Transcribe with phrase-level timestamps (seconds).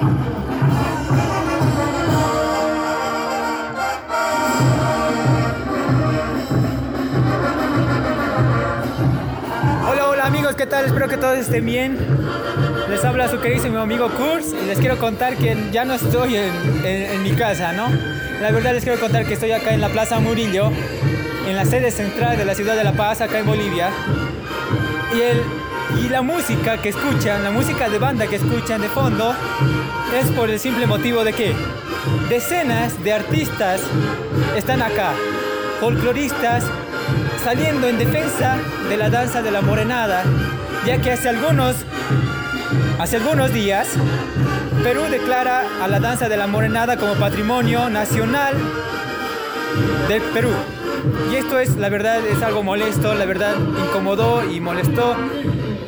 [0.00, 0.12] Hola,
[10.08, 10.86] hola amigos, ¿qué tal?
[10.86, 11.98] Espero que todos estén bien.
[12.88, 17.22] Les habla su queridísimo amigo Kurs y les quiero contar que ya no estoy en
[17.22, 17.88] mi casa, ¿no?
[18.40, 20.70] La verdad les quiero contar que estoy acá en la Plaza Murillo,
[21.46, 23.90] en la sede central de la ciudad de La Paz, acá en Bolivia.
[25.14, 25.42] Y, el,
[25.98, 29.34] y la música que escuchan, la música de banda que escuchan de fondo,
[30.20, 31.54] es por el simple motivo de que
[32.28, 33.80] decenas de artistas
[34.56, 35.12] están acá,
[35.80, 36.64] folcloristas,
[37.42, 38.56] saliendo en defensa
[38.88, 40.22] de la danza de la morenada,
[40.86, 41.76] ya que hace algunos,
[42.98, 43.88] hace algunos días
[44.82, 48.54] Perú declara a la danza de la morenada como patrimonio nacional
[50.08, 50.52] del Perú.
[51.30, 55.16] Y esto es, la verdad, es algo molesto, la verdad, incomodó y molestó,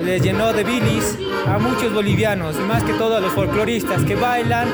[0.04, 4.14] les llenó de bilis a muchos bolivianos, y más que todo a los folcloristas que
[4.14, 4.68] bailan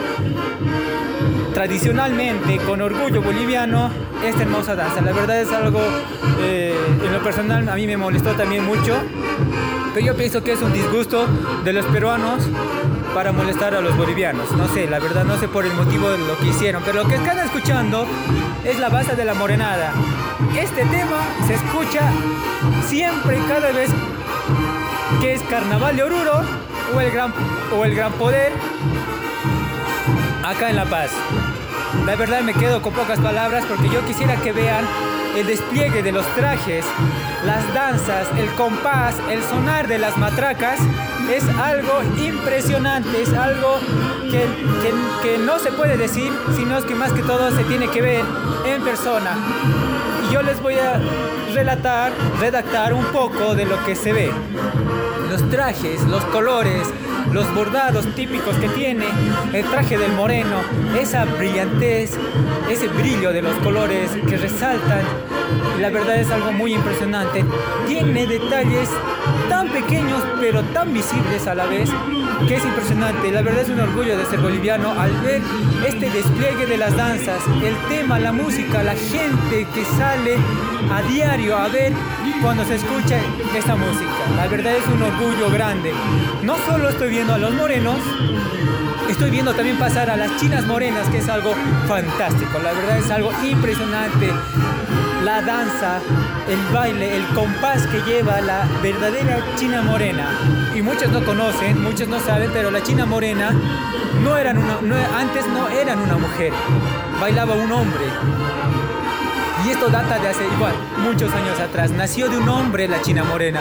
[1.54, 3.90] tradicionalmente, con orgullo boliviano,
[4.24, 5.00] esta hermosa danza.
[5.00, 5.80] La verdad es algo,
[6.40, 8.94] eh, en lo personal, a mí me molestó también mucho,
[9.92, 11.26] pero yo pienso que es un disgusto
[11.64, 12.44] de los peruanos
[13.14, 14.52] para molestar a los bolivianos.
[14.52, 17.08] No sé, la verdad no sé por el motivo de lo que hicieron, pero lo
[17.08, 18.06] que están escuchando
[18.64, 19.92] es la base de la morenada.
[20.56, 22.02] Este tema se escucha
[22.86, 23.90] siempre, cada vez
[25.20, 26.40] que es Carnaval de Oruro
[26.94, 27.32] o el Gran,
[27.76, 28.52] o el gran Poder
[30.44, 31.10] acá en La Paz.
[32.06, 34.84] La verdad me quedo con pocas palabras porque yo quisiera que vean
[35.36, 36.84] el despliegue de los trajes,
[37.44, 40.78] las danzas, el compás, el sonar de las matracas.
[41.32, 43.78] Es algo impresionante, es algo
[44.22, 48.00] que, que- que no se puede decir, sino que más que todo se tiene que
[48.00, 48.24] ver
[48.64, 49.36] en persona.
[50.32, 51.00] Yo les voy a
[51.54, 54.30] relatar, redactar un poco de lo que se ve
[55.28, 56.82] los trajes, los colores,
[57.32, 59.04] los bordados típicos que tiene,
[59.52, 60.60] el traje del moreno,
[60.98, 62.12] esa brillantez,
[62.70, 65.02] ese brillo de los colores que resaltan.
[65.80, 67.44] La verdad es algo muy impresionante.
[67.86, 68.88] Tiene detalles
[69.48, 71.90] tan pequeños pero tan visibles a la vez
[72.46, 73.30] que es impresionante.
[73.32, 75.42] La verdad es un orgullo de ser boliviano al ver
[75.86, 80.36] este despliegue de las danzas, el tema, la música, la gente que sale
[80.92, 81.92] a diario a ver
[82.42, 83.18] cuando se escucha
[83.56, 84.10] esta música.
[84.36, 85.92] La verdad es un orgullo grande.
[86.42, 87.98] No solo estoy viendo a los morenos,
[89.08, 91.54] estoy viendo también pasar a las chinas morenas, que es algo
[91.86, 92.58] fantástico.
[92.62, 94.30] La verdad es algo impresionante.
[95.42, 96.00] Danza,
[96.48, 100.28] el baile, el compás que lleva la verdadera china morena.
[100.74, 103.50] Y muchos no conocen, muchos no saben, pero la china morena
[104.22, 104.78] no eran una,
[105.18, 106.52] antes no eran una mujer,
[107.20, 108.04] bailaba un hombre.
[109.66, 111.90] Y esto data de hace igual, muchos años atrás.
[111.90, 113.60] Nació de un hombre la China Morena.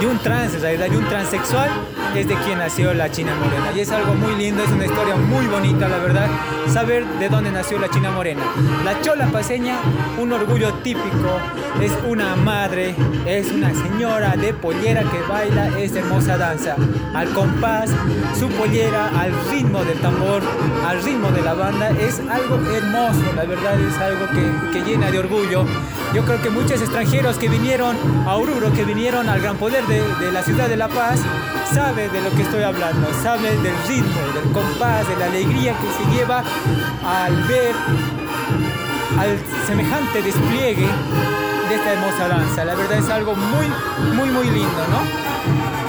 [0.00, 1.70] De un trans, de un transexual,
[2.20, 3.72] es de quien nació la China Morena.
[3.74, 6.28] Y es algo muy lindo, es una historia muy bonita, la verdad,
[6.72, 8.42] saber de dónde nació la China Morena.
[8.84, 9.78] La chola paseña,
[10.20, 11.40] un orgullo típico,
[11.80, 12.94] es una madre,
[13.26, 16.76] es una señora de pollera que baila esta hermosa danza.
[17.14, 17.90] Al compás,
[18.38, 20.42] su pollera, al ritmo del tambor,
[20.86, 25.10] al ritmo de la banda, es algo hermoso, la verdad es algo que, que llena
[25.10, 25.64] de orgullo.
[26.14, 27.96] Yo creo que muchos extranjeros que vinieron
[28.26, 31.18] a Oruro, que vinieron al gran poder de, de la ciudad de La Paz,
[31.72, 36.04] saben de lo que estoy hablando, saben del ritmo, del compás, de la alegría que
[36.04, 36.42] se lleva
[37.04, 37.74] al ver
[39.18, 40.88] al semejante despliegue
[41.68, 42.64] de esta hermosa danza.
[42.64, 43.66] La verdad es algo muy,
[44.14, 45.00] muy, muy lindo, ¿no?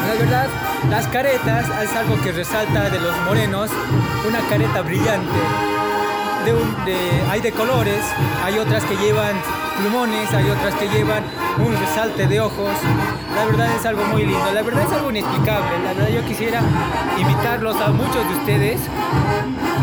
[0.08, 0.48] La verdad,
[0.90, 3.70] las caretas es algo que resalta de los morenos,
[4.28, 5.40] una careta brillante.
[7.32, 8.04] Hay de colores,
[8.44, 9.36] hay otras que llevan
[9.78, 11.24] plumones, hay otras que llevan
[11.58, 12.72] un resalte de ojos.
[13.36, 15.80] La verdad es algo muy lindo, la verdad es algo inexplicable.
[15.84, 16.62] La verdad yo quisiera
[17.18, 18.82] invitarlos a muchos de ustedes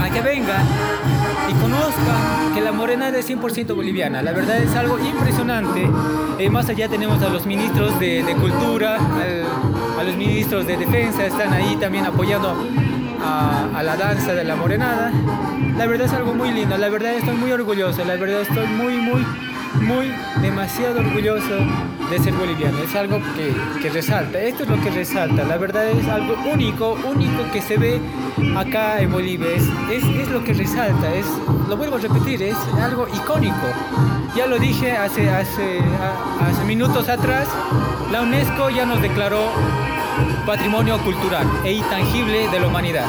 [0.00, 0.66] a que vengan
[1.48, 4.22] y conozcan que la morenada es 100% boliviana.
[4.22, 5.88] La verdad es algo impresionante.
[6.38, 11.52] Eh, más allá tenemos a los ministros de, cultura, a los ministros de defensa, están
[11.52, 12.56] ahí también apoyando
[13.24, 15.12] a la danza de la morenada.
[15.76, 18.96] La verdad es algo muy lindo, la verdad estoy muy orgulloso, la verdad estoy muy,
[18.96, 19.26] muy,
[19.80, 21.54] muy, demasiado orgulloso
[22.10, 22.78] de ser boliviano.
[22.78, 26.96] Es algo que, que resalta, esto es lo que resalta, la verdad es algo único,
[27.04, 28.00] único que se ve
[28.56, 29.64] acá en Bolivia, es,
[30.04, 31.26] es, lo que resalta, es,
[31.68, 33.66] lo vuelvo a repetir, es algo icónico.
[34.36, 37.46] Ya lo dije hace, hace, a- hace minutos atrás,
[38.10, 39.50] la UNESCO ya nos declaró
[40.46, 43.06] patrimonio cultural e intangible de la humanidad,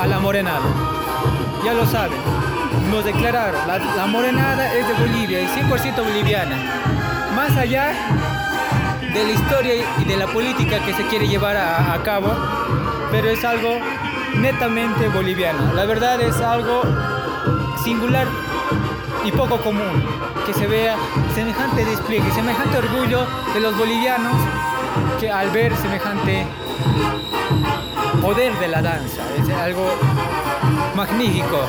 [0.00, 0.60] a la morenada.
[1.64, 2.18] Ya lo saben,
[2.90, 6.56] nos declararon, la, morenada es de Bolivia, es 100% boliviana.
[7.34, 7.92] Más allá
[9.00, 12.34] de la historia y de la política que se quiere llevar a, a cabo,
[13.10, 13.78] pero es algo
[14.38, 15.72] netamente boliviano.
[15.74, 16.82] La verdad es algo
[17.82, 18.26] singular
[19.24, 20.04] y poco común
[20.46, 20.96] que se vea
[21.34, 24.34] semejante despliegue, semejante orgullo de los bolivianos
[25.20, 26.46] que al ver semejante
[28.20, 29.22] poder de la danza.
[29.38, 29.86] Es algo
[30.94, 31.66] magnífico.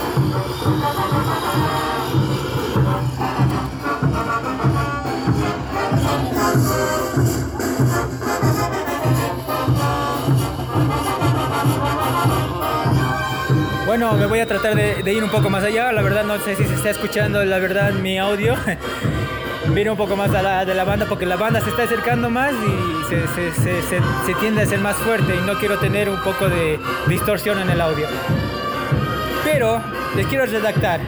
[13.85, 15.91] Bueno, me voy a tratar de, ir un poco más allá.
[15.91, 18.55] La verdad no sé si se está escuchando, la verdad, mi audio.
[19.67, 22.29] Viene un poco más de la, de la, banda porque la banda se está acercando
[22.29, 26.19] más y se, se, se, tiende a ser más fuerte y no quiero tener un
[26.21, 28.07] poco de distorsión en el audio.
[29.53, 29.79] Pero
[30.15, 30.99] les quiero redactar.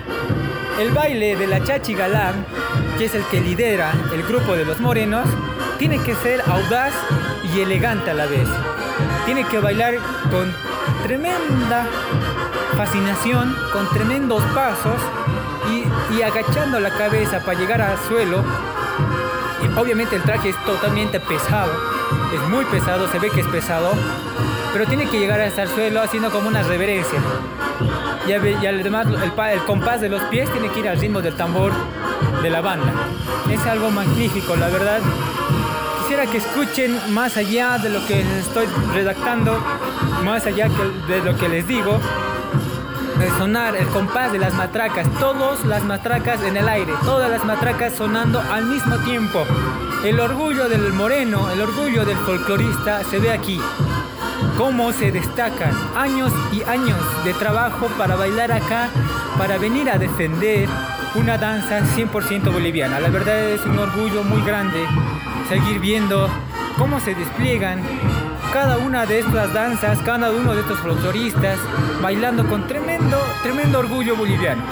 [0.79, 2.45] El baile de la Chachi Galán,
[2.95, 5.27] que es el que lidera el grupo de los morenos,
[5.79, 6.93] tiene que ser audaz
[7.51, 8.47] y elegante a la vez.
[9.25, 9.95] Tiene que bailar
[10.29, 10.53] con
[11.01, 11.87] tremenda
[12.77, 15.01] fascinación, con tremendos pasos
[16.13, 18.43] y, agachando la cabeza para llegar al suelo.
[19.63, 21.71] Y obviamente el traje es totalmente pesado,
[22.31, 23.91] es muy pesado, se ve que es pesado,
[24.75, 27.17] pero tiene que llegar hasta el suelo haciendo como una reverencia.
[28.27, 31.71] Y, además el, compás de los pies tiene que ir al ritmo del tambor
[32.43, 32.91] de la banda.
[33.49, 34.99] Es algo magnífico, la verdad.
[36.01, 39.57] Quisiera que escuchen más allá de lo que estoy redactando,
[40.25, 40.67] más allá
[41.07, 41.97] de lo que les digo,
[43.37, 47.93] sonar el compás de las matracas, todas las matracas en el aire, todas las matracas
[47.93, 49.45] sonando al mismo tiempo.
[50.03, 53.61] El orgullo del moreno, el orgullo del folclorista se ve aquí.
[54.57, 58.89] Cómo se destacan años y años de trabajo para bailar acá,
[59.37, 60.67] para venir a defender
[61.15, 62.99] una danza 100% boliviana.
[62.99, 64.85] La verdad es un orgullo muy grande
[65.49, 66.29] seguir viendo
[66.77, 67.81] cómo se despliegan
[68.51, 71.59] cada una de estas danzas, cada uno de estos folcloristas
[72.01, 74.63] bailando con tremendo, tremendo orgullo boliviano.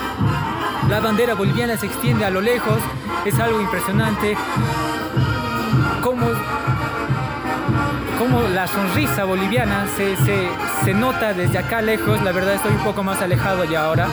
[0.88, 2.78] La bandera boliviana se extiende a lo lejos,
[3.24, 4.36] es algo impresionante.
[6.02, 6.26] Como,
[8.18, 10.16] como la sonrisa boliviana se,
[10.84, 14.08] se nota desde acá lejos, la verdad estoy un poco más alejado ya ahora.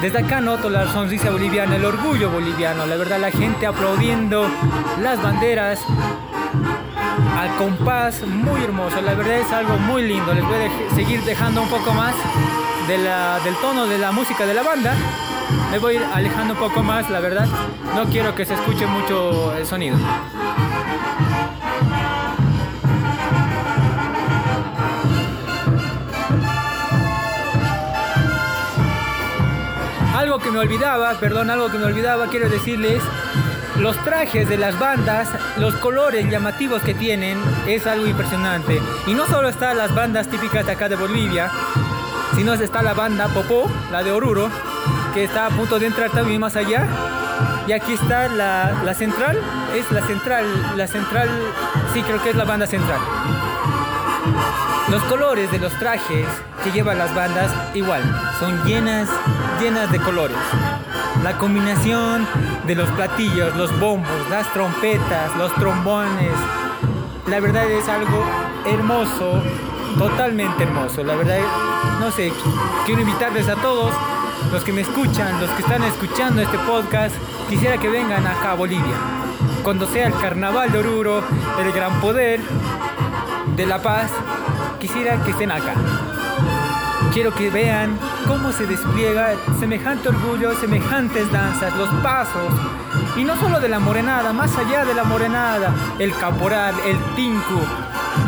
[0.00, 4.46] Desde acá noto la sonrisa boliviana, el orgullo boliviano, la verdad la gente aplaudiendo
[5.02, 5.80] las banderas,
[7.38, 9.00] al compás muy hermoso.
[9.00, 10.34] La verdad es algo muy lindo.
[10.34, 12.14] Les voy a seguir dejando un poco más
[12.88, 14.94] del tono de la música de la banda.
[15.70, 17.46] Me voy alejando un poco más, la verdad.
[17.94, 19.96] No quiero que se escuche mucho el sonido.
[30.24, 33.02] Algo que me olvidaba, perdón, algo que me olvidaba, quiero decirles
[33.78, 35.28] los trajes de las bandas,
[35.58, 38.80] los colores llamativos que tienen, es algo impresionante.
[39.06, 41.50] Y no solo están las bandas típicas de acá de Bolivia,
[42.34, 44.48] sino está la banda Popó, la de Oruro,
[45.12, 46.88] que está a punto de entrar también más allá.
[47.66, 49.38] Y aquí está la, la central,
[49.76, 51.28] es la central, la central,
[51.92, 53.00] sí creo que es la banda central.
[54.90, 56.26] Los colores de los trajes
[56.62, 58.02] que llevan las bandas igual,
[58.38, 59.08] son llenas,
[59.58, 60.36] llenas de colores.
[61.22, 62.26] La combinación
[62.66, 66.32] de los platillos, los bombos, las trompetas, los trombones,
[67.26, 68.22] la verdad es algo
[68.66, 69.42] hermoso,
[69.98, 71.02] totalmente hermoso.
[71.02, 71.38] La verdad,
[71.98, 72.30] no sé,
[72.84, 73.90] quiero invitarles a todos
[74.52, 77.14] los que me escuchan, los que están escuchando este podcast,
[77.48, 78.94] quisiera que vengan acá a Bolivia.
[79.62, 81.22] Cuando sea el carnaval de Oruro,
[81.58, 82.40] el gran poder
[83.56, 84.10] de La Paz,
[84.86, 85.72] quisiera que estén acá.
[87.14, 92.52] Quiero que vean cómo se despliega semejante orgullo, semejantes danzas, los pasos,
[93.16, 97.60] y no solo de la morenada, más allá de la morenada, el caporal, el tinku,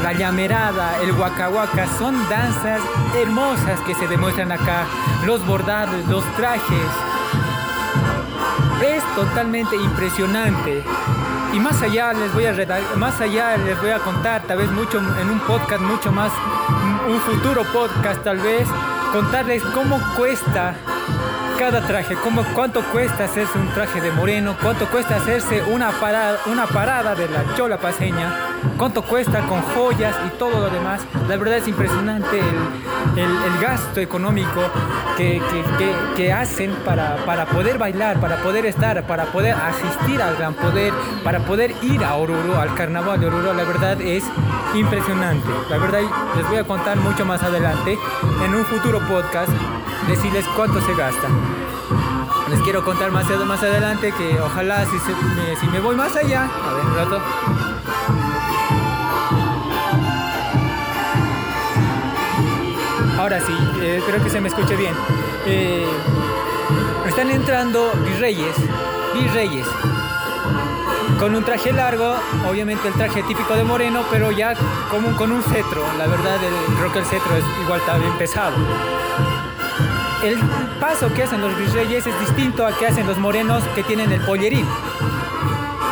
[0.03, 2.81] la llamerada, el huacahuaca, son danzas
[3.15, 4.87] hermosas que se demuestran acá,
[5.27, 6.89] los bordados, los trajes.
[8.83, 10.83] Es totalmente impresionante.
[11.57, 12.53] Y más allá les voy a
[12.97, 16.31] más allá les voy a contar tal vez mucho en un podcast mucho más
[17.09, 18.69] un futuro podcast tal vez,
[19.11, 20.75] contarles cómo cuesta
[21.59, 26.39] cada traje, cómo, cuánto cuesta hacerse un traje de moreno, cuánto cuesta hacerse una parada,
[26.47, 28.33] una parada de la chola paseña,
[28.77, 31.01] cuánto cuesta con joyas y todo lo demás.
[31.29, 34.61] La verdad es impresionante el, el, gasto económico
[35.17, 35.41] que,
[35.79, 40.55] que, que, hacen para, para, poder bailar, para poder estar, para poder asistir al gran
[40.55, 40.93] poder,
[41.25, 43.55] para poder ir a Oruro, al carnaval de Oruro.
[43.55, 44.25] La verdad es
[44.75, 45.49] impresionante.
[45.71, 46.01] La verdad
[46.37, 47.99] les voy a contar mucho más adelante
[48.45, 49.51] en un futuro podcast
[50.09, 51.29] decirles cuánto se gasta.
[52.51, 54.97] Les quiero contar más, más adelante que ojalá si,
[55.37, 57.21] me, si me voy más allá, a ver un rato.
[63.19, 64.95] Ahora sí, eh, espero que se me escuche bien.
[65.47, 65.87] Eh,
[67.07, 68.55] están entrando virreyes,
[69.15, 69.67] virreyes,
[71.19, 72.15] con un traje largo,
[72.49, 74.55] obviamente el traje típico de Moreno, pero ya
[74.91, 75.83] como con un cetro.
[75.99, 78.55] La verdad, el, creo que el cetro es igual está bien pesado.
[80.27, 80.41] El
[80.81, 84.21] paso que hacen los virreyes es distinto al que hacen los morenos que tienen el
[84.23, 84.67] pollerín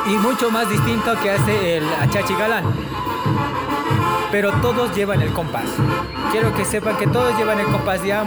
[0.07, 2.64] y mucho más distinto que hace el achachi galán
[4.33, 5.67] pero todos llevan el compás.
[6.33, 8.03] Quiero que sepan que todos llevan el compás.
[8.03, 8.25] Ya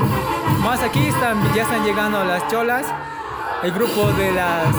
[0.63, 2.85] más aquí están, ya están llegando las cholas,
[3.61, 4.73] el grupo de las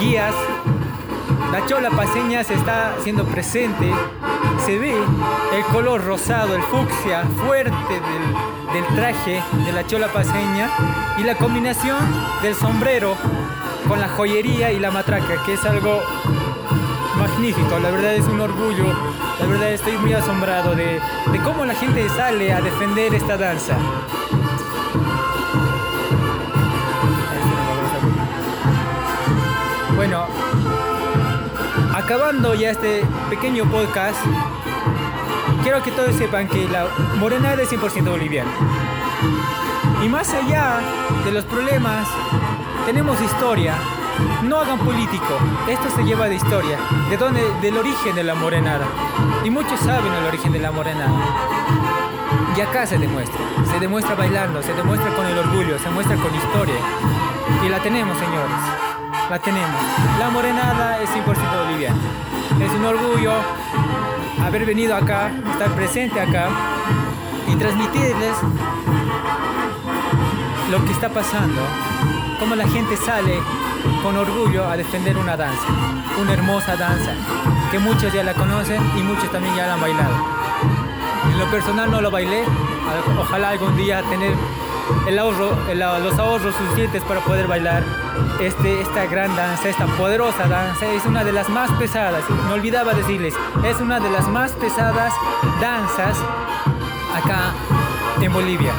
[0.00, 0.34] guías.
[1.52, 3.92] La chola paseña se está haciendo presente.
[4.66, 10.70] Se ve el color rosado, el fucsia fuerte del, del traje de la chola paseña
[11.18, 11.98] y la combinación
[12.42, 13.16] del sombrero
[13.86, 16.00] con la joyería y la matraca, que es algo
[17.18, 18.84] magnífico, la verdad es un orgullo,
[19.38, 21.00] la verdad estoy muy asombrado de,
[21.44, 23.76] cómo la gente sale a defender esta danza.
[29.94, 30.26] Bueno,
[31.94, 34.18] acabando ya este pequeño podcast,
[35.62, 36.88] quiero que todos sepan que la
[37.18, 38.50] morenada es 100% boliviana.
[40.02, 40.80] Y más allá
[41.24, 42.08] de los problemas,
[42.86, 43.74] tenemos historia,
[44.42, 45.38] no hagan político,
[45.68, 46.78] esto se lleva de historia,
[47.08, 48.86] de dónde, del origen de la morenada.
[49.44, 51.12] Y muchos saben el origen de la morenada.
[52.56, 53.40] Y acá se demuestra,
[53.70, 56.74] se demuestra bailando, se demuestra con el orgullo, se muestra con historia.
[57.64, 58.91] Y la tenemos, señores,
[59.32, 59.80] la tenemos.
[60.18, 61.24] La morenada es 100%
[61.64, 61.96] boliviana.
[62.60, 63.32] Es un orgullo
[64.44, 66.50] haber venido acá, estar presente acá
[67.48, 68.36] y transmitirles
[70.70, 71.62] lo que está pasando,
[72.38, 73.38] cómo la gente sale
[74.02, 75.68] con orgullo a defender una danza,
[76.20, 77.12] una hermosa danza,
[77.70, 80.14] que muchos ya la conocen y muchos también ya la han bailado.
[81.32, 82.44] En lo personal no lo bailé,
[83.18, 84.34] ojalá algún día tener
[85.06, 87.82] el ahorro, los ahorros suficientes para poder bailar
[88.40, 90.86] este, esta gran danza, esta poderosa danza.
[90.86, 93.34] Es una de las más pesadas, me olvidaba decirles,
[93.64, 95.12] es una de las más pesadas
[95.60, 96.18] danzas
[97.14, 97.52] acá
[98.20, 98.72] en Bolivia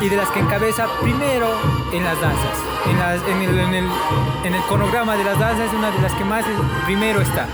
[0.00, 1.48] y de las que encabeza primero
[1.92, 2.58] en las danzas.
[2.86, 3.88] En, el, en, el,
[4.44, 6.44] en el cronograma de las danzas es una de las que más
[6.84, 7.46] primero está.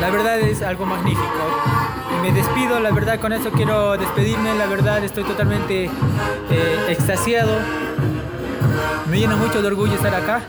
[0.00, 1.67] La verdad es algo magnífico.
[2.22, 7.56] Me despido, la verdad con eso quiero despedirme, la verdad estoy totalmente eh, extasiado.
[9.08, 10.40] Me llena mucho de orgullo estar acá,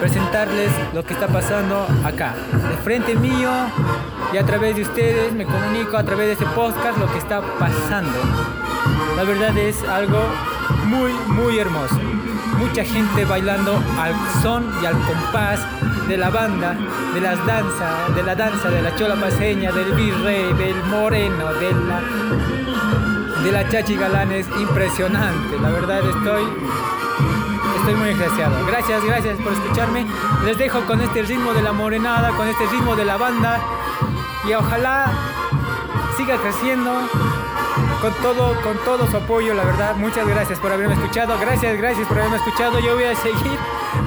[0.00, 2.34] presentarles lo que está pasando acá,
[2.70, 3.50] de frente mío
[4.32, 7.42] y a través de ustedes me comunico a través de este podcast lo que está
[7.58, 8.18] pasando.
[9.16, 10.20] La verdad es algo
[10.86, 11.98] muy, muy hermoso.
[12.58, 15.60] Mucha gente bailando al son y al compás
[16.12, 16.76] de la banda,
[17.14, 21.72] de las danzas, de la danza de la chola paseña, del virrey, del moreno, de
[21.72, 22.00] la,
[23.42, 25.58] de la chachi galán es impresionante.
[25.58, 26.42] La verdad estoy
[27.78, 28.66] estoy muy agradecido.
[28.66, 30.06] Gracias, gracias por escucharme.
[30.44, 33.58] Les dejo con este ritmo de la morenada, con este ritmo de la banda
[34.46, 35.10] y ojalá
[36.18, 37.08] siga creciendo
[38.02, 39.94] con todo, con todo su apoyo, la verdad.
[39.94, 41.38] Muchas gracias por haberme escuchado.
[41.38, 42.80] Gracias, gracias por haberme escuchado.
[42.80, 43.58] Yo voy a seguir,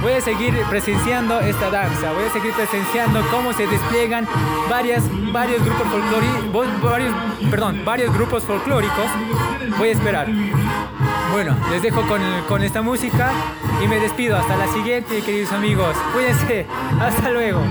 [0.02, 2.12] voy a seguir presenciando esta danza.
[2.12, 4.28] Voy a seguir presenciando cómo se despliegan
[4.70, 7.16] varias, varios grupos folclóricos, varios,
[7.50, 9.06] perdón, varios grupos folclóricos.
[9.78, 10.28] Voy a esperar.
[11.32, 13.32] Bueno, les dejo con, con esta música
[13.82, 14.36] y me despido.
[14.36, 15.96] Hasta la siguiente, queridos amigos.
[16.14, 16.66] Cuídense.
[17.00, 17.62] Hasta luego.